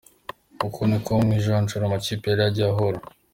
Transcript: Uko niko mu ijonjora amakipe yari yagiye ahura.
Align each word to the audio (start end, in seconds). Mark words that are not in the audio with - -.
Uko 0.67 0.79
niko 0.87 1.11
mu 1.25 1.31
ijonjora 1.39 1.83
amakipe 1.85 2.25
yari 2.27 2.41
yagiye 2.45 2.67
ahura. 2.71 2.99